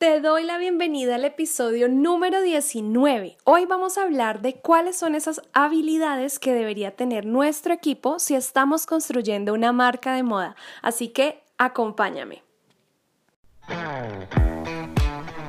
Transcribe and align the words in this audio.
Te 0.00 0.18
doy 0.22 0.44
la 0.44 0.56
bienvenida 0.56 1.16
al 1.16 1.26
episodio 1.26 1.86
número 1.86 2.40
19. 2.40 3.36
Hoy 3.44 3.66
vamos 3.66 3.98
a 3.98 4.04
hablar 4.04 4.40
de 4.40 4.54
cuáles 4.54 4.96
son 4.96 5.14
esas 5.14 5.42
habilidades 5.52 6.38
que 6.38 6.54
debería 6.54 6.96
tener 6.96 7.26
nuestro 7.26 7.74
equipo 7.74 8.18
si 8.18 8.34
estamos 8.34 8.86
construyendo 8.86 9.52
una 9.52 9.72
marca 9.72 10.14
de 10.14 10.22
moda. 10.22 10.56
Así 10.80 11.08
que 11.08 11.42
acompáñame. 11.58 12.42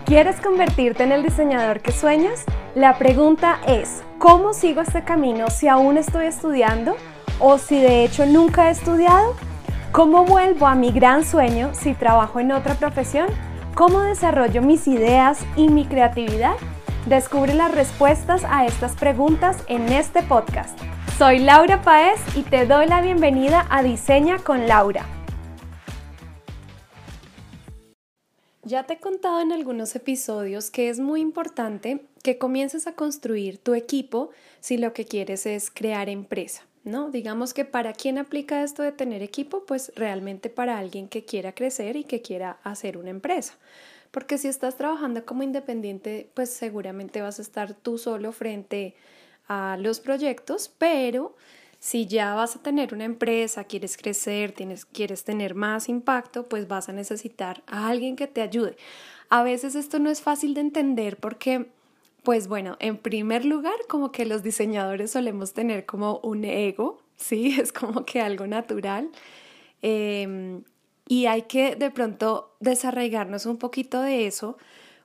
¿Quieres 0.06 0.42
convertirte 0.42 1.04
en 1.04 1.14
el 1.14 1.24
diseñador 1.24 1.80
que 1.80 1.94
sueñas? 1.94 2.44
La 2.76 2.98
pregunta 2.98 3.62
es, 3.66 4.04
¿cómo 4.18 4.52
sigo 4.52 4.82
este 4.82 5.06
camino 5.06 5.50
si 5.50 5.70
aún 5.70 5.98
estoy 5.98 6.26
estudiando 6.26 6.98
o 7.40 7.58
si 7.58 7.80
de 7.80 8.04
hecho 8.04 8.26
nunca 8.26 8.68
he 8.68 8.72
estudiado? 8.72 9.34
¿Cómo 9.94 10.26
vuelvo 10.26 10.68
a 10.68 10.76
mi 10.76 10.92
gran 10.92 11.24
sueño 11.24 11.74
si 11.74 11.94
trabajo 11.94 12.42
en 12.42 12.52
otra 12.52 12.76
profesión? 12.76 13.30
¿Cómo 13.76 14.02
desarrollo 14.02 14.62
mis 14.62 14.86
ideas 14.88 15.46
y 15.56 15.70
mi 15.70 15.86
creatividad? 15.86 16.56
Descubre 17.06 17.54
las 17.54 17.74
respuestas 17.74 18.44
a 18.44 18.66
estas 18.66 18.98
preguntas 18.98 19.64
en 19.68 19.88
este 19.94 20.22
podcast. 20.24 20.78
Soy 21.18 21.40
Laura 21.40 21.82
Paez 21.82 22.20
y 22.36 22.44
te 22.44 22.66
doy 22.66 22.86
la 22.86 23.02
bienvenida 23.02 23.66
a 23.70 23.82
Diseña 23.82 24.40
con 24.40 24.68
Laura. 24.68 25.06
Ya 28.64 28.84
te 28.84 28.96
he 28.96 29.00
contado 29.00 29.40
en 29.40 29.54
algunos 29.54 29.96
episodios 29.96 30.70
que 30.70 30.90
es 30.90 31.00
muy 31.00 31.22
importante 31.22 32.02
que 32.24 32.38
comiences 32.38 32.88
a 32.88 32.96
construir 32.96 33.58
tu 33.58 33.74
equipo 33.74 34.32
si 34.60 34.78
lo 34.78 34.92
que 34.92 35.06
quieres 35.06 35.46
es 35.46 35.72
crear 35.72 36.10
empresa. 36.10 36.64
¿No? 36.84 37.12
Digamos 37.12 37.54
que 37.54 37.66
para 37.66 37.94
quién 37.94 38.18
aplica 38.18 38.64
esto 38.64 38.84
de 38.84 38.92
tener 38.92 39.22
equipo, 39.22 39.66
pues 39.66 39.92
realmente 39.96 40.50
para 40.50 40.78
alguien 40.78 41.08
que 41.08 41.26
quiera 41.26 41.54
crecer 41.54 41.96
y 41.96 42.04
que 42.04 42.22
quiera 42.22 42.60
hacer 42.64 42.98
una 42.98 43.10
empresa. 43.10 43.58
Porque 44.12 44.38
si 44.38 44.48
estás 44.48 44.76
trabajando 44.76 45.26
como 45.26 45.44
independiente, 45.44 46.30
pues 46.34 46.50
seguramente 46.50 47.22
vas 47.22 47.40
a 47.40 47.44
estar 47.44 47.74
tú 47.74 47.98
solo 47.98 48.32
frente 48.32 48.96
a 49.48 49.78
los 49.80 50.00
proyectos, 50.00 50.72
pero 50.78 51.36
si 51.80 52.06
ya 52.06 52.36
vas 52.36 52.56
a 52.56 52.62
tener 52.62 52.94
una 52.94 53.06
empresa, 53.06 53.64
quieres 53.64 53.98
crecer, 53.98 54.52
tienes, 54.52 54.86
quieres 54.86 55.24
tener 55.24 55.56
más 55.56 55.90
impacto, 55.90 56.48
pues 56.48 56.68
vas 56.68 56.90
a 56.90 56.94
necesitar 56.94 57.64
a 57.68 57.88
alguien 57.88 58.16
que 58.16 58.28
te 58.28 58.42
ayude. 58.42 58.76
A 59.30 59.44
veces 59.44 59.76
esto 59.76 59.98
no 59.98 60.10
es 60.10 60.22
fácil 60.22 60.54
de 60.54 60.62
entender 60.62 61.18
porque 61.18 61.70
pues 62.24 62.48
bueno, 62.48 62.78
en 62.80 62.98
primer 62.98 63.46
lugar, 63.46 63.76
como 63.88 64.12
que 64.12 64.26
los 64.26 64.44
diseñadores 64.44 65.12
solemos 65.12 65.54
tener 65.54 65.86
como 65.86 66.20
un 66.20 66.46
ego, 66.46 67.02
¿sí? 67.18 67.58
Es 67.60 67.72
como 67.74 68.06
que 68.06 68.22
algo 68.22 68.48
natural. 68.48 69.10
Em, 69.82 70.64
y 71.08 71.26
hay 71.26 71.44
que 71.44 71.76
de 71.76 71.90
pronto 71.92 72.56
desarraigarnos 72.60 73.46
un 73.46 73.58
poquito 73.58 74.02
de 74.02 74.28
eso. 74.28 74.58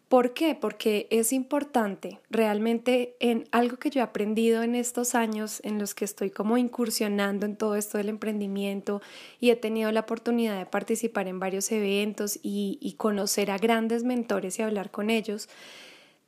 ¿Por 0.09 0.35
qué? 0.35 0.55
Porque 0.55 1.09
es 1.11 1.33
importante 1.33 2.21
realmente 2.31 3.17
en 3.19 3.49
algo 3.51 3.79
que 3.79 3.91
yo 3.91 4.01
he 4.01 4.05
aprendido 4.05 4.63
en 4.63 4.77
estos 4.77 5.17
años 5.17 5.61
en 5.65 5.81
los 5.81 5.95
que 5.95 6.05
estoy 6.05 6.31
como 6.31 6.59
incursionando 6.59 7.45
en 7.45 7.57
todo 7.57 7.75
esto 7.75 7.99
del 7.99 8.11
emprendimiento 8.11 9.03
y 9.41 9.51
he 9.51 9.57
tenido 9.57 9.91
la 9.91 10.01
oportunidad 10.01 10.59
de 10.59 10.67
participar 10.67 11.27
en 11.27 11.41
varios 11.41 11.73
eventos 11.73 12.39
y, 12.41 12.79
y 12.81 12.93
conocer 12.93 13.51
a 13.51 13.59
grandes 13.59 14.05
mentores 14.05 14.61
y 14.61 14.63
hablar 14.63 14.93
con 14.93 15.11
ellos 15.11 15.49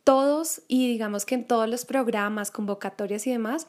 todos 0.09 0.63
y 0.69 0.89
digamos 0.89 1.27
que 1.27 1.35
en 1.35 1.45
todos 1.45 1.69
los 1.69 1.85
programas, 1.85 2.51
convocatorias 2.51 3.27
y 3.27 3.31
demás, 3.31 3.67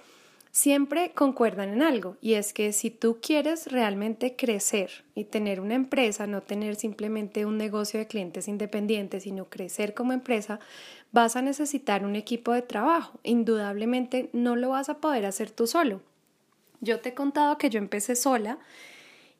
siempre 0.51 1.11
concuerdan 1.11 1.73
en 1.73 1.81
algo 1.81 2.15
y 2.21 2.35
es 2.35 2.53
que 2.53 2.71
si 2.71 2.91
tú 2.91 3.17
quieres 3.21 3.69
realmente 3.69 4.37
crecer 4.37 5.03
y 5.15 5.25
tener 5.25 5.59
una 5.59 5.75
empresa, 5.75 6.27
no 6.27 6.39
tener 6.39 6.77
simplemente 6.77 7.45
un 7.45 7.57
negocio 7.57 7.99
de 7.99 8.07
clientes 8.07 8.47
independientes, 8.47 9.23
sino 9.23 9.49
crecer 9.49 9.93
como 9.93 10.13
empresa, 10.13 10.61
vas 11.11 11.35
a 11.35 11.41
necesitar 11.41 12.05
un 12.05 12.15
equipo 12.15 12.53
de 12.53 12.61
trabajo. 12.61 13.19
Indudablemente 13.23 14.29
no 14.31 14.55
lo 14.55 14.69
vas 14.69 14.87
a 14.87 14.99
poder 14.99 15.25
hacer 15.25 15.51
tú 15.51 15.67
solo. 15.67 15.99
Yo 16.79 17.01
te 17.01 17.09
he 17.09 17.13
contado 17.13 17.57
que 17.57 17.69
yo 17.69 17.79
empecé 17.79 18.15
sola 18.15 18.59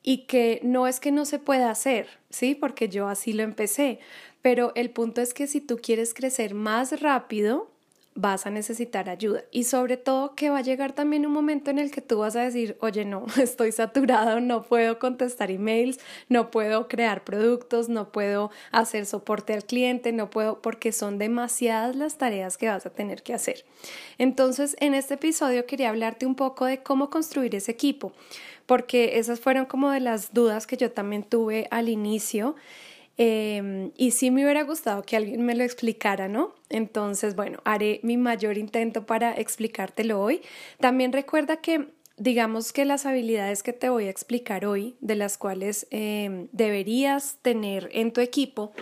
y 0.02 0.26
que 0.26 0.60
no 0.62 0.86
es 0.86 1.00
que 1.00 1.12
no 1.12 1.24
se 1.24 1.38
pueda 1.38 1.70
hacer, 1.70 2.08
¿sí? 2.30 2.54
Porque 2.54 2.88
yo 2.88 3.08
así 3.08 3.32
lo 3.32 3.42
empecé, 3.42 4.00
pero 4.42 4.72
el 4.74 4.90
punto 4.90 5.20
es 5.20 5.34
que 5.34 5.46
si 5.46 5.60
tú 5.60 5.78
quieres 5.78 6.14
crecer 6.14 6.54
más 6.54 7.00
rápido, 7.00 7.70
vas 8.14 8.44
a 8.44 8.50
necesitar 8.50 9.08
ayuda 9.08 9.44
y 9.52 9.64
sobre 9.64 9.96
todo 9.96 10.34
que 10.34 10.50
va 10.50 10.58
a 10.58 10.62
llegar 10.62 10.92
también 10.92 11.26
un 11.26 11.32
momento 11.32 11.70
en 11.70 11.78
el 11.78 11.90
que 11.90 12.00
tú 12.00 12.18
vas 12.18 12.34
a 12.34 12.42
decir, 12.42 12.76
oye, 12.80 13.04
no, 13.04 13.24
estoy 13.40 13.72
saturado, 13.72 14.40
no 14.40 14.62
puedo 14.62 14.98
contestar 14.98 15.50
emails, 15.50 16.00
no 16.28 16.50
puedo 16.50 16.88
crear 16.88 17.24
productos, 17.24 17.88
no 17.88 18.10
puedo 18.10 18.50
hacer 18.72 19.06
soporte 19.06 19.54
al 19.54 19.64
cliente, 19.64 20.12
no 20.12 20.28
puedo 20.28 20.60
porque 20.60 20.92
son 20.92 21.18
demasiadas 21.18 21.96
las 21.96 22.18
tareas 22.18 22.58
que 22.58 22.68
vas 22.68 22.84
a 22.84 22.90
tener 22.90 23.22
que 23.22 23.34
hacer. 23.34 23.64
Entonces, 24.18 24.76
en 24.80 24.94
este 24.94 25.14
episodio 25.14 25.66
quería 25.66 25.90
hablarte 25.90 26.26
un 26.26 26.34
poco 26.34 26.66
de 26.66 26.82
cómo 26.82 27.10
construir 27.10 27.54
ese 27.54 27.72
equipo, 27.72 28.12
porque 28.70 29.18
esas 29.18 29.40
fueron 29.40 29.66
como 29.66 29.90
de 29.90 29.98
las 29.98 30.32
dudas 30.32 30.68
que 30.68 30.76
yo 30.76 30.92
también 30.92 31.24
tuve 31.24 31.66
al 31.72 31.88
inicio 31.88 32.54
Em, 33.22 33.90
y 33.98 34.12
sí 34.12 34.30
me 34.30 34.44
hubiera 34.44 34.62
gustado 34.62 35.02
que 35.02 35.14
alguien 35.14 35.44
me 35.44 35.54
lo 35.54 35.62
explicara, 35.62 36.26
¿no? 36.26 36.54
Entonces, 36.70 37.36
bueno, 37.36 37.60
haré 37.66 38.00
mi 38.02 38.16
mayor 38.16 38.56
intento 38.56 39.04
para 39.04 39.34
explicártelo 39.38 40.18
hoy. 40.18 40.40
También 40.78 41.12
recuerda 41.12 41.58
que 41.58 41.88
digamos 42.16 42.72
que 42.72 42.86
las 42.86 43.04
habilidades 43.04 43.62
que 43.62 43.74
te 43.74 43.90
voy 43.90 44.06
a 44.06 44.10
explicar 44.10 44.64
hoy, 44.64 44.96
de 45.02 45.16
las 45.16 45.36
cuales 45.36 45.86
em, 45.90 46.48
deberías 46.52 47.36
tener 47.42 47.90
en 47.92 48.10
tu 48.10 48.22
equipo, 48.22 48.72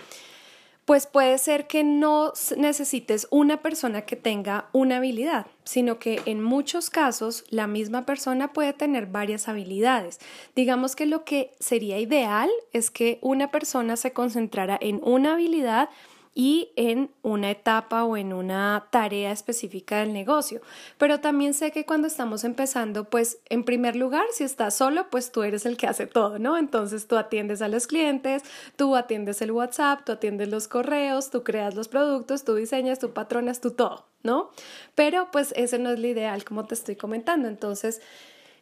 pues 0.88 1.06
puede 1.06 1.36
ser 1.36 1.66
que 1.66 1.84
no 1.84 2.32
necesites 2.56 3.28
una 3.30 3.60
persona 3.60 4.06
que 4.06 4.16
tenga 4.16 4.70
una 4.72 4.96
habilidad, 4.96 5.44
sino 5.64 5.98
que 5.98 6.22
en 6.24 6.42
muchos 6.42 6.88
casos 6.88 7.44
la 7.50 7.66
misma 7.66 8.06
persona 8.06 8.54
puede 8.54 8.72
tener 8.72 9.04
varias 9.04 9.48
habilidades. 9.48 10.18
Digamos 10.56 10.96
que 10.96 11.04
lo 11.04 11.24
que 11.24 11.52
sería 11.60 11.98
ideal 11.98 12.48
es 12.72 12.90
que 12.90 13.18
una 13.20 13.50
persona 13.50 13.98
se 13.98 14.14
concentrara 14.14 14.78
en 14.80 15.02
una 15.04 15.34
habilidad 15.34 15.90
y 16.38 16.70
en 16.76 17.10
una 17.22 17.50
etapa 17.50 18.04
o 18.04 18.16
en 18.16 18.32
una 18.32 18.86
tarea 18.92 19.32
específica 19.32 19.98
del 19.98 20.12
negocio. 20.12 20.60
Pero 20.96 21.18
también 21.18 21.52
sé 21.52 21.72
que 21.72 21.84
cuando 21.84 22.06
estamos 22.06 22.44
empezando, 22.44 23.10
pues 23.10 23.38
en 23.48 23.64
primer 23.64 23.96
lugar, 23.96 24.24
si 24.30 24.44
estás 24.44 24.76
solo, 24.76 25.10
pues 25.10 25.32
tú 25.32 25.42
eres 25.42 25.66
el 25.66 25.76
que 25.76 25.88
hace 25.88 26.06
todo, 26.06 26.38
¿no? 26.38 26.56
Entonces 26.56 27.08
tú 27.08 27.16
atiendes 27.16 27.60
a 27.60 27.66
los 27.66 27.88
clientes, 27.88 28.44
tú 28.76 28.94
atiendes 28.94 29.42
el 29.42 29.50
WhatsApp, 29.50 30.04
tú 30.04 30.12
atiendes 30.12 30.48
los 30.48 30.68
correos, 30.68 31.30
tú 31.30 31.42
creas 31.42 31.74
los 31.74 31.88
productos, 31.88 32.44
tú 32.44 32.54
diseñas, 32.54 33.00
tú 33.00 33.12
patronas, 33.12 33.60
tú 33.60 33.72
todo, 33.72 34.06
¿no? 34.22 34.52
Pero 34.94 35.32
pues 35.32 35.52
ese 35.56 35.80
no 35.80 35.90
es 35.90 35.98
lo 35.98 36.06
ideal 36.06 36.44
como 36.44 36.66
te 36.66 36.74
estoy 36.74 36.94
comentando. 36.94 37.48
Entonces, 37.48 38.00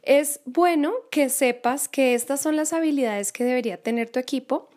es 0.02 0.40
bueno 0.46 0.94
que 1.10 1.28
sepas 1.28 1.88
que 1.88 2.14
estas 2.14 2.40
son 2.40 2.56
las 2.56 2.72
habilidades 2.72 3.32
que 3.32 3.44
debería 3.44 3.76
tener 3.76 4.08
tu 4.08 4.18
equipo 4.18 4.70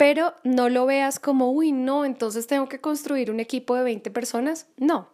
pero 0.00 0.32
no 0.44 0.70
lo 0.70 0.86
veas 0.86 1.20
como, 1.20 1.52
uy, 1.52 1.72
no, 1.72 2.06
entonces 2.06 2.46
tengo 2.46 2.70
que 2.70 2.80
construir 2.80 3.30
un 3.30 3.38
equipo 3.38 3.74
de 3.74 3.82
20 3.82 4.10
personas. 4.10 4.66
No. 4.78 5.08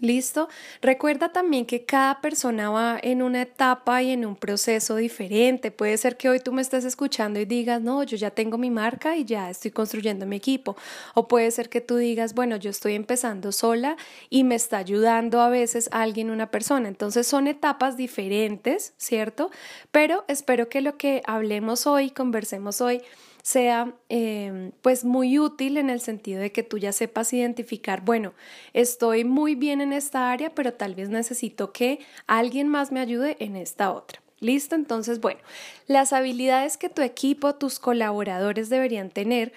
¿Listo? 0.00 0.50
Recuerda 0.82 1.32
también 1.32 1.64
que 1.64 1.86
cada 1.86 2.20
persona 2.20 2.68
va 2.68 2.98
en 3.02 3.22
una 3.22 3.40
etapa 3.40 4.02
y 4.02 4.10
en 4.10 4.26
un 4.26 4.36
proceso 4.36 4.96
diferente. 4.96 5.70
Puede 5.70 5.96
ser 5.96 6.18
que 6.18 6.28
hoy 6.28 6.40
tú 6.40 6.52
me 6.52 6.60
estés 6.60 6.84
escuchando 6.84 7.40
y 7.40 7.46
digas, 7.46 7.80
no, 7.80 8.02
yo 8.02 8.18
ya 8.18 8.30
tengo 8.30 8.58
mi 8.58 8.68
marca 8.68 9.16
y 9.16 9.24
ya 9.24 9.48
estoy 9.48 9.70
construyendo 9.70 10.26
mi 10.26 10.36
equipo. 10.36 10.76
O 11.14 11.26
puede 11.26 11.50
ser 11.50 11.70
que 11.70 11.80
tú 11.80 11.96
digas, 11.96 12.34
bueno, 12.34 12.56
yo 12.56 12.68
estoy 12.68 12.96
empezando 12.96 13.50
sola 13.50 13.96
y 14.28 14.44
me 14.44 14.56
está 14.56 14.76
ayudando 14.76 15.40
a 15.40 15.48
veces 15.48 15.88
alguien, 15.90 16.28
una 16.28 16.50
persona. 16.50 16.88
Entonces 16.88 17.26
son 17.26 17.46
etapas 17.46 17.96
diferentes, 17.96 18.92
¿cierto? 18.98 19.50
Pero 19.90 20.26
espero 20.28 20.68
que 20.68 20.82
lo 20.82 20.98
que 20.98 21.22
hablemos 21.26 21.86
hoy, 21.86 22.10
conversemos 22.10 22.82
hoy, 22.82 23.00
sea 23.42 23.92
em, 24.08 24.70
pues 24.82 25.04
muy 25.04 25.38
útil 25.38 25.76
en 25.76 25.90
el 25.90 26.00
sentido 26.00 26.40
de 26.40 26.52
que 26.52 26.62
tú 26.62 26.78
ya 26.78 26.92
sepas 26.92 27.32
identificar, 27.32 28.02
bueno, 28.02 28.32
estoy 28.72 29.24
muy 29.24 29.56
bien 29.56 29.80
en 29.80 29.92
esta 29.92 30.30
área, 30.30 30.54
pero 30.54 30.72
tal 30.72 30.94
vez 30.94 31.08
necesito 31.10 31.72
que 31.72 31.98
alguien 32.26 32.68
más 32.68 32.92
me 32.92 33.00
ayude 33.00 33.36
en 33.40 33.56
esta 33.56 33.92
otra. 33.92 34.22
¿Listo? 34.38 34.74
Entonces, 34.74 35.20
bueno, 35.20 35.40
las 35.86 36.12
habilidades 36.12 36.76
que 36.76 36.88
tu 36.88 37.02
equipo, 37.02 37.54
tus 37.54 37.78
colaboradores 37.78 38.68
deberían 38.70 39.08
tener, 39.08 39.52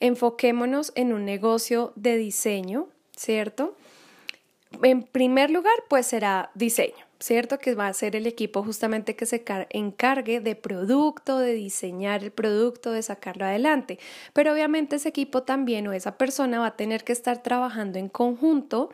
enfoquémonos 0.00 0.92
en 0.96 1.12
un 1.12 1.24
negocio 1.24 1.92
de 1.94 2.16
diseño, 2.16 2.88
¿cierto? 3.16 3.76
En 4.82 5.04
primer 5.04 5.50
lugar, 5.50 5.74
pues 5.88 6.06
será 6.06 6.50
diseño. 6.54 7.04
¿Cierto? 7.24 7.58
Que 7.58 7.74
va 7.74 7.86
a 7.86 7.94
ser 7.94 8.16
el 8.16 8.26
equipo 8.26 8.62
justamente 8.62 9.16
que 9.16 9.24
se 9.24 9.42
encargue 9.70 10.40
de 10.40 10.56
producto, 10.56 11.38
de 11.38 11.54
diseñar 11.54 12.22
el 12.22 12.30
producto, 12.30 12.92
de 12.92 13.02
sacarlo 13.02 13.46
adelante. 13.46 13.98
Pero 14.34 14.52
obviamente 14.52 14.96
ese 14.96 15.08
equipo 15.08 15.42
también 15.42 15.88
o 15.88 15.94
esa 15.94 16.18
persona 16.18 16.58
va 16.60 16.66
a 16.66 16.76
tener 16.76 17.02
que 17.02 17.12
estar 17.12 17.42
trabajando 17.42 17.98
en 17.98 18.10
conjunto 18.10 18.90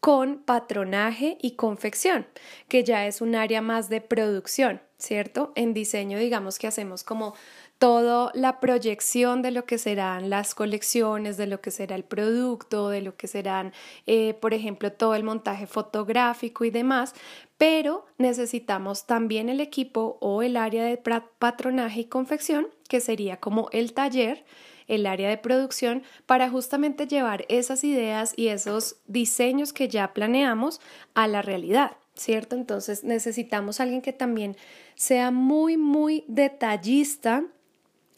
con 0.00 0.38
patronaje 0.38 1.36
y 1.42 1.52
confección, 1.52 2.26
que 2.68 2.84
ya 2.84 3.06
es 3.06 3.20
un 3.20 3.34
área 3.34 3.60
más 3.60 3.90
de 3.90 4.00
producción, 4.00 4.80
¿cierto? 4.98 5.52
En 5.54 5.74
diseño 5.74 6.18
digamos 6.18 6.58
que 6.58 6.66
hacemos 6.66 7.04
como 7.04 7.34
toda 7.78 8.30
la 8.34 8.60
proyección 8.60 9.42
de 9.42 9.50
lo 9.50 9.66
que 9.66 9.78
serán 9.78 10.30
las 10.30 10.54
colecciones, 10.54 11.36
de 11.36 11.46
lo 11.46 11.60
que 11.60 11.70
será 11.70 11.96
el 11.96 12.04
producto, 12.04 12.88
de 12.88 13.02
lo 13.02 13.16
que 13.16 13.26
serán, 13.26 13.72
eh, 14.06 14.34
por 14.34 14.54
ejemplo, 14.54 14.92
todo 14.92 15.14
el 15.14 15.24
montaje 15.24 15.66
fotográfico 15.66 16.64
y 16.64 16.70
demás, 16.70 17.14
pero 17.58 18.06
necesitamos 18.18 19.06
también 19.06 19.48
el 19.48 19.60
equipo 19.60 20.18
o 20.20 20.42
el 20.42 20.56
área 20.56 20.84
de 20.84 20.96
patronaje 20.96 22.00
y 22.00 22.04
confección, 22.06 22.68
que 22.88 23.00
sería 23.00 23.38
como 23.38 23.68
el 23.72 23.92
taller, 23.92 24.44
el 24.86 25.06
área 25.06 25.28
de 25.28 25.38
producción, 25.38 26.02
para 26.26 26.50
justamente 26.50 27.06
llevar 27.06 27.44
esas 27.48 27.84
ideas 27.84 28.34
y 28.36 28.48
esos 28.48 28.96
diseños 29.06 29.72
que 29.72 29.88
ya 29.88 30.12
planeamos 30.12 30.80
a 31.14 31.26
la 31.26 31.42
realidad. 31.42 31.96
¿Cierto? 32.16 32.54
Entonces 32.54 33.02
necesitamos 33.02 33.80
alguien 33.80 34.00
que 34.00 34.12
también 34.12 34.56
sea 34.94 35.32
muy, 35.32 35.76
muy 35.76 36.24
detallista 36.28 37.44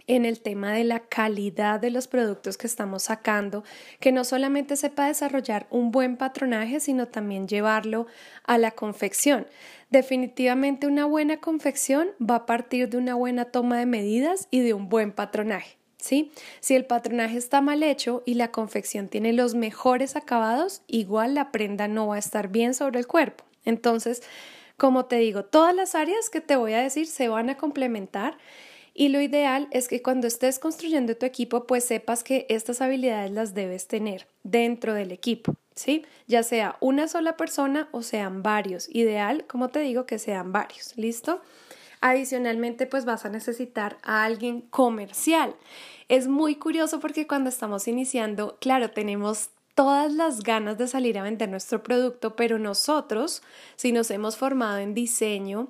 en 0.06 0.24
el 0.24 0.40
tema 0.40 0.72
de 0.72 0.84
la 0.84 1.00
calidad 1.00 1.80
de 1.80 1.90
los 1.90 2.08
productos 2.08 2.56
que 2.56 2.66
estamos 2.66 3.04
sacando, 3.04 3.64
que 4.00 4.12
no 4.12 4.24
solamente 4.24 4.76
sepa 4.76 5.06
desarrollar 5.06 5.66
un 5.70 5.90
buen 5.90 6.16
patronaje, 6.16 6.80
sino 6.80 7.08
también 7.08 7.48
llevarlo 7.48 8.06
a 8.44 8.58
la 8.58 8.70
confección. 8.70 9.46
Definitivamente 9.90 10.86
una 10.86 11.06
buena 11.06 11.38
confección 11.38 12.08
va 12.20 12.36
a 12.36 12.46
partir 12.46 12.88
de 12.88 12.98
una 12.98 13.14
buena 13.14 13.46
toma 13.46 13.78
de 13.78 13.86
medidas 13.86 14.48
y 14.50 14.60
de 14.60 14.74
un 14.74 14.88
buen 14.88 15.12
patronaje. 15.12 15.76
¿Sí? 15.98 16.30
Si 16.60 16.76
el 16.76 16.84
patronaje 16.84 17.36
está 17.36 17.60
mal 17.60 17.82
hecho 17.82 18.22
y 18.26 18.34
la 18.34 18.52
confección 18.52 19.08
tiene 19.08 19.32
los 19.32 19.54
mejores 19.54 20.14
acabados, 20.14 20.82
igual 20.86 21.34
la 21.34 21.50
prenda 21.50 21.88
no 21.88 22.06
va 22.08 22.16
a 22.16 22.20
estar 22.20 22.46
bien 22.48 22.74
sobre 22.74 23.00
el 23.00 23.08
cuerpo. 23.08 23.44
Entonces, 23.64 24.22
como 24.76 25.06
te 25.06 25.16
digo, 25.16 25.44
todas 25.44 25.74
las 25.74 25.96
áreas 25.96 26.30
que 26.30 26.40
te 26.40 26.54
voy 26.54 26.74
a 26.74 26.82
decir 26.82 27.06
se 27.06 27.28
van 27.28 27.50
a 27.50 27.56
complementar 27.56 28.38
y 28.98 29.10
lo 29.10 29.20
ideal 29.20 29.68
es 29.72 29.88
que 29.88 30.00
cuando 30.00 30.26
estés 30.26 30.58
construyendo 30.58 31.14
tu 31.16 31.26
equipo, 31.26 31.66
pues 31.66 31.84
sepas 31.84 32.24
que 32.24 32.46
estas 32.48 32.80
habilidades 32.80 33.30
las 33.30 33.52
debes 33.52 33.88
tener 33.88 34.26
dentro 34.42 34.94
del 34.94 35.12
equipo, 35.12 35.54
¿sí? 35.74 36.06
Ya 36.26 36.42
sea 36.42 36.76
una 36.80 37.06
sola 37.06 37.36
persona 37.36 37.90
o 37.92 38.02
sean 38.02 38.42
varios. 38.42 38.88
Ideal, 38.88 39.44
como 39.46 39.68
te 39.68 39.80
digo, 39.80 40.06
que 40.06 40.18
sean 40.18 40.50
varios, 40.50 40.96
¿listo? 40.96 41.42
Adicionalmente, 42.00 42.86
pues 42.86 43.04
vas 43.04 43.26
a 43.26 43.28
necesitar 43.28 43.98
a 44.02 44.24
alguien 44.24 44.62
comercial. 44.62 45.54
Es 46.08 46.26
muy 46.26 46.54
curioso 46.54 46.98
porque 46.98 47.26
cuando 47.26 47.50
estamos 47.50 47.88
iniciando, 47.88 48.56
claro, 48.60 48.92
tenemos 48.92 49.50
todas 49.74 50.10
las 50.10 50.42
ganas 50.42 50.78
de 50.78 50.88
salir 50.88 51.18
a 51.18 51.22
vender 51.22 51.50
nuestro 51.50 51.82
producto, 51.82 52.34
pero 52.34 52.58
nosotros, 52.58 53.42
si 53.76 53.92
nos 53.92 54.10
hemos 54.10 54.38
formado 54.38 54.78
en 54.78 54.94
diseño, 54.94 55.68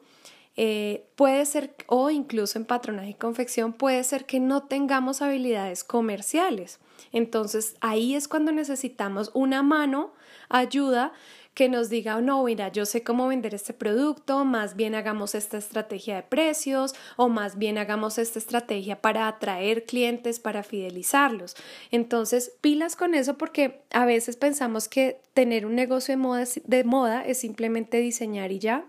eh, 0.57 1.05
puede 1.17 1.45
ser, 1.47 1.75
o 1.87 2.11
incluso 2.11 2.59
en 2.59 2.65
patronaje 2.65 3.11
y 3.11 3.15
confección, 3.15 3.73
puede 3.73 4.03
ser 4.05 4.25
que 4.25 4.41
no 4.41 4.63
tengamos 4.63 5.23
habilidades 5.23 5.85
comerciales. 5.85 6.79
Entonces 7.13 7.77
ahí 7.81 8.15
es 8.15 8.29
cuando 8.29 8.53
necesitamos 8.53 9.31
una 9.35 9.63
mano, 9.63 10.13
ayuda 10.49 11.13
que 11.57 11.71
nos 11.71 11.89
diga, 11.89 12.21
no, 12.21 12.45
mira, 12.45 12.71
yo 12.71 12.85
sé 12.85 13.03
cómo 13.03 13.29
vender 13.29 13.55
este 13.55 13.73
producto, 13.73 14.45
más 14.45 14.77
bien 14.77 14.95
hagamos 14.95 15.35
esta 15.35 15.57
estrategia 15.57 16.17
de 16.17 16.23
precios 16.23 16.95
o 17.17 17.31
más 17.31 17.57
bien 17.57 17.79
hagamos 17.79 18.19
esta 18.19 18.39
estrategia 18.39 19.01
para 19.01 19.27
atraer 19.27 19.87
clientes, 19.87 20.39
para 20.39 20.63
fidelizarlos. 20.63 21.57
Entonces, 21.91 22.53
pilas 22.61 22.95
con 22.95 23.15
eso 23.15 23.39
porque 23.39 23.81
a 23.91 24.05
veces 24.05 24.37
pensamos 24.37 24.87
que 24.87 25.19
tener 25.33 25.65
un 25.65 25.75
negocio 25.75 26.13
de 26.13 26.19
moda, 26.19 26.45
de 26.63 26.85
moda 26.85 27.25
es 27.25 27.39
simplemente 27.39 28.01
diseñar 28.01 28.53
y 28.53 28.59
ya, 28.59 28.85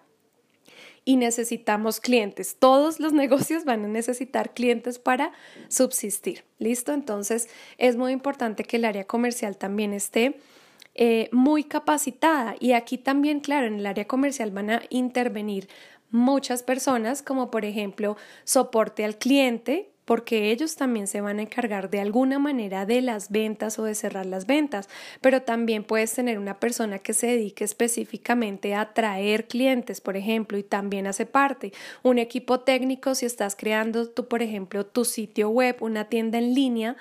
y 1.07 1.15
necesitamos 1.15 2.01
clientes. 2.01 2.57
Todos 2.59 2.99
los 2.99 3.13
negocios 3.13 3.63
van 3.63 3.85
a 3.85 3.87
necesitar 3.87 4.53
clientes 4.53 4.99
para 4.99 5.31
subsistir. 5.69 6.43
¿Listo? 6.59 6.91
Entonces 6.91 7.47
es 7.77 7.95
muy 7.95 8.11
importante 8.11 8.65
que 8.65 8.75
el 8.75 8.83
área 8.83 9.05
comercial 9.05 9.55
también 9.55 9.93
esté 9.93 10.37
eh, 10.95 11.29
muy 11.31 11.63
capacitada. 11.63 12.57
Y 12.59 12.73
aquí 12.73 12.97
también, 12.97 13.39
claro, 13.39 13.67
en 13.67 13.75
el 13.75 13.85
área 13.85 14.05
comercial 14.05 14.51
van 14.51 14.69
a 14.69 14.81
intervenir 14.89 15.69
muchas 16.11 16.61
personas, 16.61 17.21
como 17.21 17.51
por 17.51 17.63
ejemplo 17.63 18.17
soporte 18.43 19.05
al 19.05 19.17
cliente, 19.17 19.89
porque 20.07 20.51
ellos 20.51 20.77
también 20.77 21.05
se 21.05 21.19
van 21.19 21.39
a 21.39 21.41
encargar 21.41 21.89
de 21.89 21.99
alguna 21.99 22.39
manera 22.39 22.85
de 22.85 23.01
las 23.01 23.29
ventas 23.29 23.77
o 23.77 23.83
de 23.83 23.93
cerrar 23.93 24.25
las 24.25 24.47
ventas, 24.47 24.87
pero 25.19 25.41
también 25.41 25.83
puedes 25.83 26.13
tener 26.13 26.39
una 26.39 26.61
persona 26.61 26.99
que 26.99 27.11
se 27.11 27.27
dedique 27.27 27.65
específicamente 27.65 28.73
a 28.73 28.93
traer 28.93 29.47
clientes, 29.47 29.99
por 29.99 30.15
ejemplo, 30.15 30.57
y 30.57 30.63
también 30.63 31.07
hace 31.07 31.25
parte. 31.25 31.73
Un 32.03 32.19
equipo 32.19 32.61
técnico 32.61 33.15
si 33.15 33.25
estás 33.25 33.57
creando 33.57 34.07
tú, 34.07 34.29
por 34.29 34.41
ejemplo, 34.41 34.85
tu 34.85 35.03
sitio 35.03 35.49
web, 35.49 35.75
una 35.81 36.05
tienda 36.05 36.37
en 36.37 36.53
línea, 36.55 36.95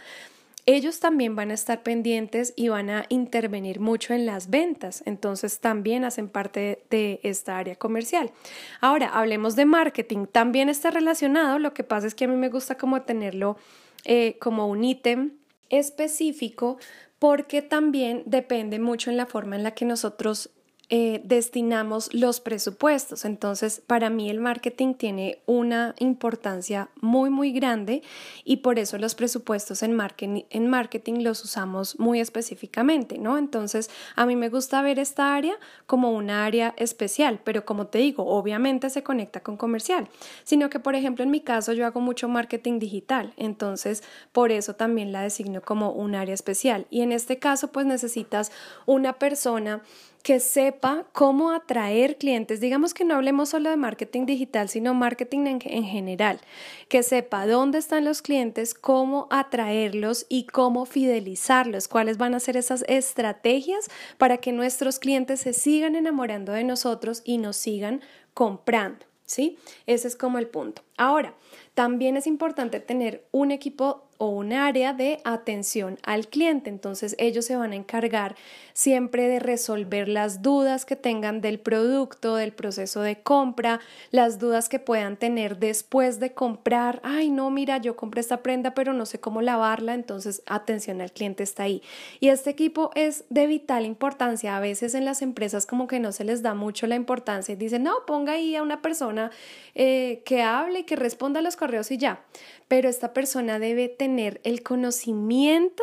ellos 0.66 0.98
también 0.98 1.36
van 1.36 1.52
a 1.52 1.54
estar 1.54 1.84
pendientes 1.84 2.52
y 2.56 2.68
van 2.68 2.90
a 2.90 3.06
intervenir 3.08 3.78
mucho 3.78 4.14
en 4.14 4.26
las 4.26 4.50
ventas, 4.50 5.02
entonces 5.06 5.60
también 5.60 6.04
hacen 6.04 6.28
parte 6.28 6.84
de 6.90 7.20
esta 7.22 7.56
área 7.56 7.76
comercial. 7.76 8.32
Ahora, 8.80 9.08
hablemos 9.08 9.54
de 9.54 9.64
marketing, 9.64 10.26
también 10.26 10.68
está 10.68 10.90
relacionado, 10.90 11.60
lo 11.60 11.72
que 11.72 11.84
pasa 11.84 12.08
es 12.08 12.16
que 12.16 12.24
a 12.24 12.28
mí 12.28 12.36
me 12.36 12.48
gusta 12.48 12.76
como 12.76 13.02
tenerlo 13.02 13.56
eh, 14.04 14.36
como 14.40 14.66
un 14.66 14.82
ítem 14.82 15.32
específico 15.70 16.78
porque 17.18 17.62
también 17.62 18.22
depende 18.26 18.78
mucho 18.78 19.10
en 19.10 19.16
la 19.16 19.26
forma 19.26 19.56
en 19.56 19.62
la 19.62 19.70
que 19.72 19.84
nosotros 19.84 20.50
eh, 20.88 21.20
destinamos 21.24 22.14
los 22.14 22.38
presupuestos. 22.38 23.24
Entonces, 23.24 23.82
para 23.84 24.08
mí 24.08 24.30
el 24.30 24.38
marketing 24.38 24.94
tiene 24.94 25.40
una 25.44 25.96
importancia 25.98 26.90
muy, 27.00 27.28
muy 27.28 27.50
grande 27.50 28.02
y 28.44 28.58
por 28.58 28.78
eso 28.78 28.96
los 28.96 29.16
presupuestos 29.16 29.82
en 29.82 29.94
marketing, 29.94 30.42
en 30.48 30.68
marketing 30.68 31.22
los 31.24 31.42
usamos 31.44 31.98
muy 31.98 32.20
específicamente, 32.20 33.18
¿no? 33.18 33.36
Entonces, 33.36 33.90
a 34.14 34.26
mí 34.26 34.36
me 34.36 34.48
gusta 34.48 34.80
ver 34.80 35.00
esta 35.00 35.34
área 35.34 35.56
como 35.86 36.12
una 36.12 36.44
área 36.44 36.72
especial, 36.76 37.40
pero 37.42 37.64
como 37.64 37.88
te 37.88 37.98
digo, 37.98 38.24
obviamente 38.24 38.88
se 38.88 39.02
conecta 39.02 39.40
con 39.40 39.56
comercial, 39.56 40.08
sino 40.44 40.70
que, 40.70 40.78
por 40.78 40.94
ejemplo, 40.94 41.24
en 41.24 41.32
mi 41.32 41.40
caso 41.40 41.72
yo 41.72 41.84
hago 41.84 42.00
mucho 42.00 42.28
marketing 42.28 42.78
digital, 42.78 43.32
entonces 43.36 44.04
por 44.30 44.52
eso 44.52 44.76
también 44.76 45.10
la 45.10 45.22
designo 45.22 45.62
como 45.62 45.90
un 45.90 46.14
área 46.14 46.34
especial. 46.34 46.86
Y 46.90 47.00
en 47.00 47.10
este 47.10 47.40
caso, 47.40 47.72
pues 47.72 47.86
necesitas 47.86 48.52
una 48.86 49.14
persona 49.14 49.82
que 50.26 50.40
sepa 50.40 51.06
cómo 51.12 51.52
atraer 51.52 52.18
clientes. 52.18 52.58
Digamos 52.58 52.94
que 52.94 53.04
no 53.04 53.14
hablemos 53.14 53.50
solo 53.50 53.70
de 53.70 53.76
marketing 53.76 54.26
digital, 54.26 54.68
sino 54.68 54.92
marketing 54.92 55.46
en, 55.46 55.58
en, 55.62 55.84
general. 55.84 56.40
Que 56.88 57.04
sepa 57.04 57.46
dónde 57.46 57.78
están 57.78 58.04
los 58.04 58.22
clientes, 58.22 58.74
cómo 58.74 59.28
atraerlos 59.30 60.26
y 60.28 60.46
cómo 60.46 60.84
fidelizarlos. 60.84 61.86
Cuáles 61.86 62.18
van 62.18 62.34
a 62.34 62.40
ser 62.40 62.56
esas 62.56 62.84
estrategias 62.88 63.88
para 64.18 64.38
que 64.38 64.50
nuestros 64.50 64.98
clientes 64.98 65.38
se 65.38 65.52
sigan 65.52 65.94
enamorando 65.94 66.50
de 66.50 66.64
nosotros 66.64 67.22
y 67.24 67.38
nos 67.38 67.56
sigan 67.56 68.00
comprando. 68.34 69.06
¿Sí? 69.26 69.58
Ese 69.86 70.08
es 70.08 70.16
como 70.16 70.38
el 70.38 70.48
punto. 70.48 70.82
Ahora, 70.96 71.34
también 71.74 72.16
es 72.16 72.26
importante 72.26 72.80
tener 72.80 73.28
un 73.30 73.52
equipo 73.52 74.05
o 74.18 74.28
un 74.28 74.52
área 74.52 74.92
de 74.92 75.20
atención 75.24 75.98
al 76.02 76.28
cliente. 76.28 76.70
Entonces 76.70 77.14
ellos 77.18 77.44
se 77.44 77.56
van 77.56 77.72
a 77.72 77.76
encargar 77.76 78.36
siempre 78.72 79.28
de 79.28 79.38
resolver 79.38 80.08
las 80.08 80.42
dudas 80.42 80.84
que 80.84 80.96
tengan 80.96 81.40
del 81.40 81.58
producto, 81.58 82.36
del 82.36 82.52
proceso 82.52 83.00
de 83.00 83.20
compra, 83.22 83.80
las 84.10 84.38
dudas 84.38 84.68
que 84.68 84.78
puedan 84.78 85.16
tener 85.16 85.58
después 85.58 86.20
de 86.20 86.32
comprar. 86.32 87.00
Ay, 87.02 87.30
no, 87.30 87.50
mira, 87.50 87.78
yo 87.78 87.96
compré 87.96 88.20
esta 88.20 88.42
prenda 88.42 88.74
pero 88.74 88.92
no 88.92 89.06
sé 89.06 89.18
cómo 89.20 89.42
lavarla, 89.42 89.94
entonces 89.94 90.42
atención 90.46 91.00
al 91.00 91.12
cliente 91.12 91.42
está 91.42 91.64
ahí. 91.64 91.82
Y 92.20 92.28
este 92.28 92.50
equipo 92.50 92.90
es 92.94 93.24
de 93.30 93.46
vital 93.46 93.86
importancia. 93.86 94.56
A 94.56 94.60
veces 94.60 94.94
en 94.94 95.04
las 95.04 95.22
empresas 95.22 95.66
como 95.66 95.86
que 95.86 96.00
no 96.00 96.12
se 96.12 96.24
les 96.24 96.42
da 96.42 96.54
mucho 96.54 96.86
la 96.86 96.94
importancia 96.94 97.52
y 97.52 97.56
dicen, 97.56 97.82
no, 97.82 98.04
ponga 98.06 98.32
ahí 98.34 98.56
a 98.56 98.62
una 98.62 98.82
persona 98.82 99.30
eh, 99.74 100.22
que 100.24 100.42
hable 100.42 100.80
y 100.80 100.84
que 100.84 100.96
responda 100.96 101.40
a 101.40 101.42
los 101.42 101.56
correos 101.56 101.90
y 101.90 101.98
ya 101.98 102.20
pero 102.68 102.88
esta 102.88 103.12
persona 103.12 103.58
debe 103.58 103.88
tener 103.88 104.05
el 104.06 104.62
conocimiento 104.62 105.82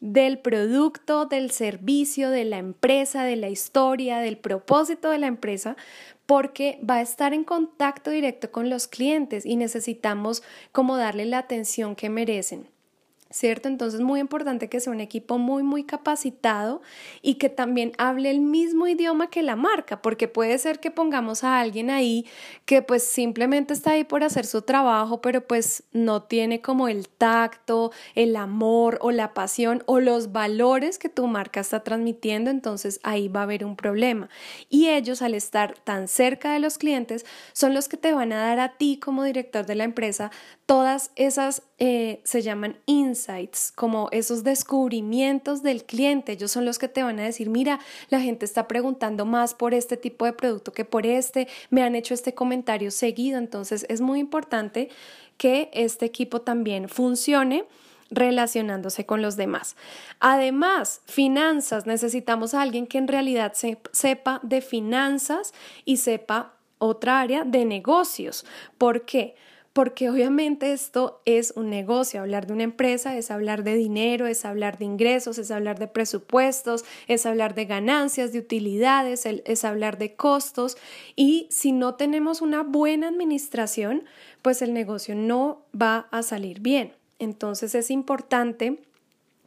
del 0.00 0.40
producto, 0.40 1.26
del 1.26 1.52
servicio, 1.52 2.30
de 2.30 2.44
la 2.44 2.58
empresa, 2.58 3.22
de 3.22 3.36
la 3.36 3.48
historia, 3.48 4.18
del 4.18 4.36
propósito 4.36 5.10
de 5.10 5.18
la 5.18 5.28
empresa, 5.28 5.76
porque 6.26 6.80
va 6.88 6.96
a 6.96 7.02
estar 7.02 7.32
en 7.32 7.44
contacto 7.44 8.10
directo 8.10 8.50
con 8.50 8.68
los 8.68 8.88
clientes 8.88 9.46
y 9.46 9.54
necesitamos 9.54 10.42
como 10.72 10.96
darle 10.96 11.24
la 11.24 11.38
atención 11.38 11.94
que 11.94 12.10
merecen. 12.10 12.71
¿Cierto? 13.32 13.68
Entonces 13.68 14.00
es 14.00 14.06
muy 14.06 14.20
importante 14.20 14.68
que 14.68 14.80
sea 14.80 14.92
un 14.92 15.00
equipo 15.00 15.38
muy, 15.38 15.62
muy 15.62 15.84
capacitado 15.84 16.82
y 17.22 17.34
que 17.34 17.48
también 17.48 17.92
hable 17.98 18.30
el 18.30 18.40
mismo 18.40 18.86
idioma 18.86 19.30
que 19.30 19.42
la 19.42 19.56
marca, 19.56 20.02
porque 20.02 20.28
puede 20.28 20.58
ser 20.58 20.80
que 20.80 20.90
pongamos 20.90 21.42
a 21.42 21.58
alguien 21.58 21.90
ahí 21.90 22.26
que 22.64 22.82
pues 22.82 23.02
simplemente 23.04 23.72
está 23.72 23.92
ahí 23.92 24.04
por 24.04 24.22
hacer 24.22 24.46
su 24.46 24.62
trabajo, 24.62 25.20
pero 25.20 25.46
pues 25.46 25.84
no 25.92 26.22
tiene 26.22 26.60
como 26.60 26.88
el 26.88 27.08
tacto, 27.08 27.92
el 28.14 28.36
amor 28.36 28.98
o 29.00 29.10
la 29.10 29.34
pasión 29.34 29.82
o 29.86 30.00
los 30.00 30.32
valores 30.32 30.98
que 30.98 31.08
tu 31.08 31.26
marca 31.26 31.60
está 31.60 31.82
transmitiendo, 31.82 32.50
entonces 32.50 33.00
ahí 33.02 33.28
va 33.28 33.40
a 33.40 33.44
haber 33.44 33.64
un 33.64 33.76
problema. 33.76 34.28
Y 34.68 34.88
ellos 34.88 35.22
al 35.22 35.34
estar 35.34 35.78
tan 35.78 36.08
cerca 36.08 36.52
de 36.52 36.60
los 36.60 36.78
clientes 36.78 37.24
son 37.52 37.74
los 37.74 37.88
que 37.88 37.96
te 37.96 38.12
van 38.12 38.32
a 38.32 38.40
dar 38.40 38.60
a 38.60 38.76
ti 38.76 38.98
como 38.98 39.24
director 39.24 39.66
de 39.66 39.74
la 39.74 39.84
empresa 39.84 40.30
todas 40.72 41.10
esas 41.16 41.64
eh, 41.78 42.22
se 42.24 42.40
llaman 42.40 42.78
insights, 42.86 43.72
como 43.72 44.08
esos 44.10 44.42
descubrimientos 44.42 45.62
del 45.62 45.84
cliente. 45.84 46.32
Ellos 46.32 46.50
son 46.50 46.64
los 46.64 46.78
que 46.78 46.88
te 46.88 47.02
van 47.02 47.20
a 47.20 47.24
decir, 47.24 47.50
mira, 47.50 47.78
la 48.08 48.22
gente 48.22 48.46
está 48.46 48.68
preguntando 48.68 49.26
más 49.26 49.52
por 49.52 49.74
este 49.74 49.98
tipo 49.98 50.24
de 50.24 50.32
producto 50.32 50.72
que 50.72 50.86
por 50.86 51.04
este, 51.04 51.46
me 51.68 51.82
han 51.82 51.94
hecho 51.94 52.14
este 52.14 52.32
comentario 52.32 52.90
seguido. 52.90 53.36
Entonces 53.36 53.84
es 53.90 54.00
muy 54.00 54.18
importante 54.18 54.88
que 55.36 55.68
este 55.74 56.06
equipo 56.06 56.40
también 56.40 56.88
funcione 56.88 57.66
relacionándose 58.08 59.04
con 59.04 59.20
los 59.20 59.36
demás. 59.36 59.76
Además, 60.20 61.02
finanzas, 61.04 61.84
necesitamos 61.84 62.54
a 62.54 62.62
alguien 62.62 62.86
que 62.86 62.96
en 62.96 63.08
realidad 63.08 63.52
sepa 63.92 64.40
de 64.42 64.62
finanzas 64.62 65.52
y 65.84 65.98
sepa 65.98 66.54
otra 66.78 67.20
área 67.20 67.44
de 67.44 67.66
negocios. 67.66 68.46
¿Por 68.78 69.04
qué? 69.04 69.34
Porque 69.34 69.51
obviamente 69.74 70.72
esto 70.72 71.22
es 71.24 71.52
un 71.56 71.70
negocio, 71.70 72.20
hablar 72.20 72.46
de 72.46 72.52
una 72.52 72.62
empresa 72.62 73.16
es 73.16 73.30
hablar 73.30 73.64
de 73.64 73.74
dinero, 73.74 74.26
es 74.26 74.44
hablar 74.44 74.76
de 74.76 74.84
ingresos, 74.84 75.38
es 75.38 75.50
hablar 75.50 75.78
de 75.78 75.86
presupuestos, 75.86 76.84
es 77.08 77.24
hablar 77.24 77.54
de 77.54 77.64
ganancias, 77.64 78.32
de 78.32 78.38
utilidades, 78.38 79.24
es 79.24 79.64
hablar 79.64 79.96
de 79.96 80.14
costos 80.14 80.76
y 81.16 81.46
si 81.50 81.72
no 81.72 81.94
tenemos 81.94 82.42
una 82.42 82.62
buena 82.62 83.08
administración, 83.08 84.04
pues 84.42 84.60
el 84.60 84.74
negocio 84.74 85.14
no 85.14 85.62
va 85.80 86.08
a 86.10 86.22
salir 86.22 86.60
bien. 86.60 86.92
Entonces 87.18 87.74
es 87.74 87.90
importante 87.90 88.78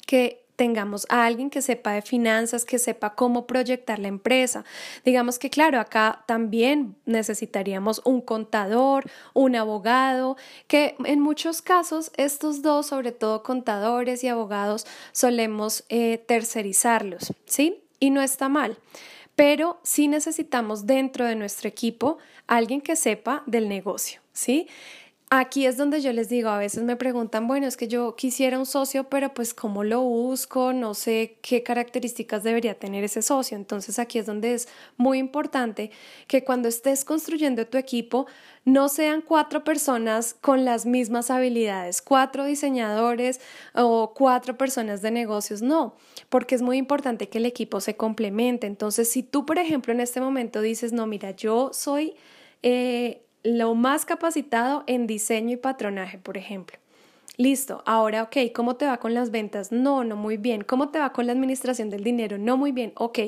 que 0.07 0.44
tengamos 0.55 1.05
a 1.09 1.25
alguien 1.25 1.49
que 1.49 1.61
sepa 1.61 1.91
de 1.91 2.01
finanzas, 2.01 2.65
que 2.65 2.79
sepa 2.79 3.15
cómo 3.15 3.45
proyectar 3.45 3.99
la 3.99 4.07
empresa. 4.07 4.63
Digamos 5.03 5.39
que, 5.39 5.49
claro, 5.49 5.79
acá 5.79 6.23
también 6.27 6.95
necesitaríamos 7.05 8.01
un 8.05 8.21
contador, 8.21 9.09
un 9.33 9.55
abogado, 9.55 10.37
que 10.67 10.95
en 11.05 11.19
muchos 11.19 11.61
casos 11.61 12.11
estos 12.17 12.61
dos, 12.61 12.87
sobre 12.87 13.11
todo 13.11 13.43
contadores 13.43 14.23
y 14.23 14.27
abogados, 14.27 14.85
solemos 15.11 15.83
eh, 15.89 16.23
tercerizarlos, 16.25 17.33
¿sí? 17.45 17.81
Y 17.99 18.09
no 18.09 18.21
está 18.21 18.49
mal. 18.49 18.77
Pero 19.35 19.79
sí 19.83 20.07
necesitamos 20.07 20.85
dentro 20.85 21.25
de 21.25 21.35
nuestro 21.35 21.67
equipo 21.67 22.17
alguien 22.47 22.81
que 22.81 22.95
sepa 22.95 23.43
del 23.45 23.67
negocio, 23.67 24.21
¿sí? 24.31 24.67
Aquí 25.31 25.65
es 25.65 25.75
donde 25.75 26.01
yo 26.01 26.13
les 26.13 26.29
digo, 26.29 26.49
a 26.49 26.59
veces 26.59 26.83
me 26.83 26.95
preguntan, 26.95 27.47
bueno, 27.47 27.65
es 27.65 27.77
que 27.77 27.87
yo 27.87 28.15
quisiera 28.15 28.59
un 28.59 28.67
socio, 28.67 29.09
pero 29.09 29.33
pues 29.33 29.55
cómo 29.55 29.83
lo 29.83 30.01
busco, 30.01 30.71
no 30.71 30.93
sé 30.93 31.39
qué 31.41 31.63
características 31.63 32.43
debería 32.43 32.77
tener 32.77 33.03
ese 33.03 33.23
socio. 33.23 33.57
Entonces 33.57 33.97
aquí 33.97 34.19
es 34.19 34.27
donde 34.27 34.53
es 34.53 34.67
muy 34.97 35.17
importante 35.17 35.89
que 36.27 36.43
cuando 36.43 36.67
estés 36.67 37.03
construyendo 37.03 37.65
tu 37.65 37.79
equipo, 37.79 38.27
no 38.65 38.87
sean 38.87 39.21
cuatro 39.21 39.63
personas 39.63 40.35
con 40.35 40.63
las 40.63 40.85
mismas 40.85 41.31
habilidades, 41.31 42.03
cuatro 42.03 42.45
diseñadores 42.45 43.41
o 43.73 44.13
cuatro 44.13 44.57
personas 44.59 45.01
de 45.01 45.09
negocios, 45.09 45.63
no, 45.63 45.95
porque 46.29 46.53
es 46.53 46.61
muy 46.61 46.77
importante 46.77 47.29
que 47.29 47.39
el 47.39 47.47
equipo 47.47 47.81
se 47.81 47.97
complemente. 47.97 48.67
Entonces, 48.67 49.09
si 49.09 49.23
tú, 49.23 49.43
por 49.43 49.57
ejemplo, 49.57 49.91
en 49.91 50.01
este 50.01 50.21
momento 50.21 50.61
dices, 50.61 50.93
no, 50.93 51.07
mira, 51.07 51.31
yo 51.31 51.71
soy... 51.73 52.13
Eh, 52.61 53.24
lo 53.45 53.75
más 53.75 54.05
capacitado 54.05 54.83
en 54.87 55.05
diseño 55.05 55.53
y 55.53 55.57
patronaje, 55.57 56.17
por 56.17 56.35
ejemplo. 56.35 56.77
Listo, 57.37 57.83
ahora, 57.85 58.23
ok, 58.23 58.37
¿cómo 58.53 58.75
te 58.75 58.85
va 58.85 58.97
con 58.97 59.13
las 59.13 59.29
ventas? 59.29 59.71
No, 59.71 60.03
no 60.03 60.15
muy 60.15 60.37
bien. 60.37 60.63
¿Cómo 60.63 60.89
te 60.89 60.99
va 60.99 61.11
con 61.11 61.27
la 61.27 61.33
administración 61.33 61.89
del 61.89 62.03
dinero? 62.03 62.37
No 62.37 62.57
muy 62.57 62.71
bien. 62.71 62.93
Ok, 62.95 63.19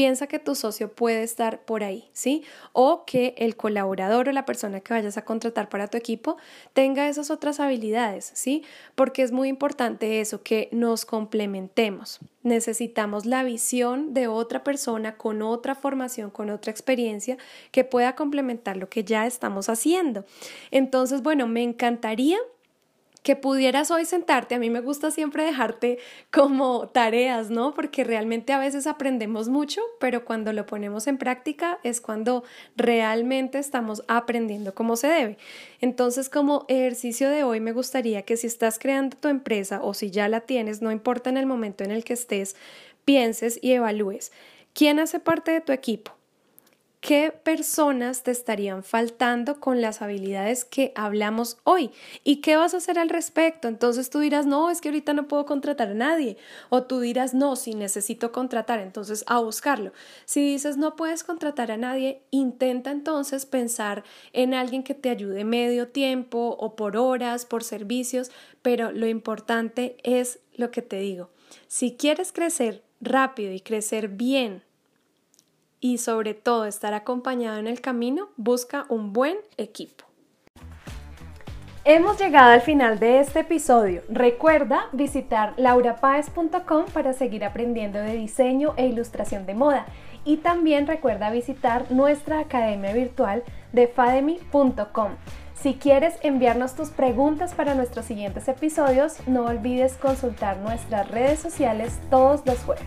piensa 0.00 0.26
que 0.28 0.38
tu 0.38 0.54
socio 0.54 0.90
puede 0.90 1.22
estar 1.22 1.66
por 1.66 1.84
ahí, 1.84 2.08
¿sí? 2.14 2.42
O 2.72 3.04
que 3.04 3.34
el 3.36 3.54
colaborador 3.54 4.30
o 4.30 4.32
la 4.32 4.46
persona 4.46 4.80
que 4.80 4.94
vayas 4.94 5.18
a 5.18 5.26
contratar 5.26 5.68
para 5.68 5.88
tu 5.88 5.98
equipo 5.98 6.38
tenga 6.72 7.06
esas 7.06 7.30
otras 7.30 7.60
habilidades, 7.60 8.32
¿sí? 8.32 8.64
Porque 8.94 9.20
es 9.20 9.30
muy 9.30 9.48
importante 9.48 10.22
eso, 10.22 10.42
que 10.42 10.70
nos 10.72 11.04
complementemos. 11.04 12.18
Necesitamos 12.42 13.26
la 13.26 13.42
visión 13.42 14.14
de 14.14 14.26
otra 14.26 14.64
persona 14.64 15.18
con 15.18 15.42
otra 15.42 15.74
formación, 15.74 16.30
con 16.30 16.48
otra 16.48 16.70
experiencia 16.70 17.36
que 17.70 17.84
pueda 17.84 18.16
complementar 18.16 18.78
lo 18.78 18.88
que 18.88 19.04
ya 19.04 19.26
estamos 19.26 19.68
haciendo. 19.68 20.24
Entonces, 20.70 21.22
bueno, 21.22 21.46
me 21.46 21.62
encantaría 21.62 22.38
que 23.22 23.36
pudieras 23.36 23.90
hoy 23.90 24.04
sentarte, 24.04 24.54
a 24.54 24.58
mí 24.58 24.70
me 24.70 24.80
gusta 24.80 25.10
siempre 25.10 25.44
dejarte 25.44 25.98
como 26.30 26.88
tareas, 26.88 27.50
¿no? 27.50 27.74
Porque 27.74 28.04
realmente 28.04 28.52
a 28.52 28.58
veces 28.58 28.86
aprendemos 28.86 29.48
mucho, 29.48 29.82
pero 29.98 30.24
cuando 30.24 30.52
lo 30.52 30.66
ponemos 30.66 31.06
en 31.06 31.18
práctica 31.18 31.78
es 31.82 32.00
cuando 32.00 32.44
realmente 32.76 33.58
estamos 33.58 34.02
aprendiendo 34.08 34.74
como 34.74 34.96
se 34.96 35.08
debe. 35.08 35.38
Entonces, 35.80 36.28
como 36.28 36.64
ejercicio 36.68 37.28
de 37.28 37.44
hoy, 37.44 37.60
me 37.60 37.72
gustaría 37.72 38.22
que 38.22 38.36
si 38.36 38.46
estás 38.46 38.78
creando 38.78 39.16
tu 39.16 39.28
empresa 39.28 39.80
o 39.82 39.92
si 39.92 40.10
ya 40.10 40.28
la 40.28 40.40
tienes, 40.40 40.80
no 40.80 40.90
importa 40.90 41.30
en 41.30 41.36
el 41.36 41.46
momento 41.46 41.84
en 41.84 41.90
el 41.90 42.04
que 42.04 42.14
estés, 42.14 42.56
pienses 43.04 43.58
y 43.62 43.72
evalúes. 43.72 44.32
¿Quién 44.72 44.98
hace 44.98 45.20
parte 45.20 45.50
de 45.50 45.60
tu 45.60 45.72
equipo? 45.72 46.19
Qué 47.00 47.32
personas 47.32 48.22
te 48.22 48.30
estarían 48.30 48.84
faltando 48.84 49.58
con 49.58 49.80
las 49.80 50.02
habilidades 50.02 50.66
que 50.66 50.92
hablamos 50.94 51.56
hoy 51.64 51.90
y 52.24 52.36
qué 52.36 52.56
vas 52.56 52.74
a 52.74 52.76
hacer 52.76 52.98
al 52.98 53.08
respecto. 53.08 53.68
Entonces 53.68 54.10
tú 54.10 54.20
dirás, 54.20 54.44
no, 54.46 54.70
es 54.70 54.80
que 54.80 54.88
ahorita 54.88 55.14
no 55.14 55.26
puedo 55.26 55.46
contratar 55.46 55.88
a 55.88 55.94
nadie. 55.94 56.36
O 56.68 56.82
tú 56.82 57.00
dirás, 57.00 57.32
no, 57.32 57.56
si 57.56 57.74
necesito 57.74 58.32
contratar, 58.32 58.80
entonces 58.80 59.24
a 59.26 59.40
buscarlo. 59.40 59.92
Si 60.26 60.44
dices, 60.44 60.76
no 60.76 60.94
puedes 60.94 61.24
contratar 61.24 61.72
a 61.72 61.78
nadie, 61.78 62.22
intenta 62.30 62.90
entonces 62.90 63.46
pensar 63.46 64.04
en 64.34 64.52
alguien 64.52 64.82
que 64.82 64.94
te 64.94 65.08
ayude 65.08 65.44
medio 65.44 65.88
tiempo 65.88 66.56
o 66.60 66.76
por 66.76 66.98
horas, 66.98 67.46
por 67.46 67.64
servicios, 67.64 68.30
pero 68.60 68.92
lo 68.92 69.06
importante 69.06 69.96
es 70.02 70.40
lo 70.54 70.70
que 70.70 70.82
te 70.82 71.00
digo. 71.00 71.30
Si 71.66 71.96
quieres 71.96 72.32
crecer 72.32 72.84
rápido 73.00 73.52
y 73.52 73.60
crecer 73.60 74.08
bien, 74.08 74.62
y 75.80 75.98
sobre 75.98 76.34
todo 76.34 76.66
estar 76.66 76.94
acompañado 76.94 77.58
en 77.58 77.66
el 77.66 77.80
camino, 77.80 78.28
busca 78.36 78.86
un 78.88 79.12
buen 79.12 79.36
equipo. 79.56 80.04
Hemos 81.84 82.20
llegado 82.20 82.52
al 82.52 82.60
final 82.60 82.98
de 82.98 83.20
este 83.20 83.40
episodio. 83.40 84.02
Recuerda 84.10 84.88
visitar 84.92 85.54
laurapaez.com 85.56 86.84
para 86.92 87.14
seguir 87.14 87.42
aprendiendo 87.42 87.98
de 87.98 88.12
diseño 88.16 88.74
e 88.76 88.86
ilustración 88.86 89.46
de 89.46 89.54
moda. 89.54 89.86
Y 90.26 90.36
también 90.36 90.86
recuerda 90.86 91.30
visitar 91.30 91.90
nuestra 91.90 92.40
academia 92.40 92.92
virtual 92.92 93.42
de 93.72 93.88
fademi.com. 93.88 95.12
Si 95.54 95.74
quieres 95.74 96.14
enviarnos 96.22 96.74
tus 96.74 96.90
preguntas 96.90 97.54
para 97.54 97.74
nuestros 97.74 98.04
siguientes 98.04 98.46
episodios, 98.48 99.16
no 99.26 99.46
olvides 99.46 99.94
consultar 99.94 100.58
nuestras 100.58 101.10
redes 101.10 101.38
sociales 101.38 101.98
todos 102.10 102.44
los 102.44 102.58
jueves. 102.58 102.84